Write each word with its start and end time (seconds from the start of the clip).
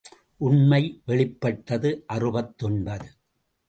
உண்மை 0.37 1.01
வெளிப்பட்டது 1.05 1.91
அறுபத்தொன்பது. 2.07 3.09